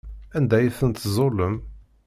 [0.37, 1.55] Anda ay tent-tzulem?